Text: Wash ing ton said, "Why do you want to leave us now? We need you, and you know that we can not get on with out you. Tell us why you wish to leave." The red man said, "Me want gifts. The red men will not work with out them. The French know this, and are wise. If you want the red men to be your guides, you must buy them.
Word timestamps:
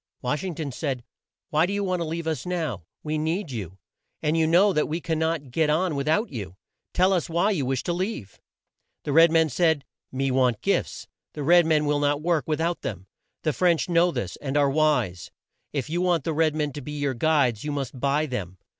Wash 0.23 0.43
ing 0.43 0.55
ton 0.55 0.71
said, 0.71 1.03
"Why 1.51 1.67
do 1.67 1.73
you 1.73 1.83
want 1.83 1.99
to 1.99 2.07
leave 2.07 2.25
us 2.25 2.43
now? 2.43 2.85
We 3.03 3.19
need 3.19 3.51
you, 3.51 3.77
and 4.23 4.35
you 4.35 4.47
know 4.47 4.73
that 4.73 4.87
we 4.87 4.99
can 4.99 5.19
not 5.19 5.51
get 5.51 5.69
on 5.69 5.95
with 5.95 6.07
out 6.07 6.29
you. 6.31 6.55
Tell 6.91 7.13
us 7.13 7.29
why 7.29 7.51
you 7.51 7.67
wish 7.67 7.83
to 7.83 7.93
leave." 7.93 8.39
The 9.03 9.13
red 9.13 9.29
man 9.31 9.47
said, 9.47 9.85
"Me 10.11 10.31
want 10.31 10.61
gifts. 10.63 11.07
The 11.33 11.43
red 11.43 11.67
men 11.67 11.85
will 11.85 11.99
not 11.99 12.19
work 12.19 12.45
with 12.47 12.59
out 12.59 12.81
them. 12.81 13.05
The 13.43 13.53
French 13.53 13.89
know 13.89 14.09
this, 14.09 14.37
and 14.37 14.57
are 14.57 14.71
wise. 14.71 15.29
If 15.71 15.87
you 15.87 16.01
want 16.01 16.23
the 16.23 16.33
red 16.33 16.55
men 16.55 16.73
to 16.73 16.81
be 16.81 16.93
your 16.93 17.13
guides, 17.13 17.63
you 17.63 17.71
must 17.71 17.99
buy 17.99 18.25
them. 18.25 18.57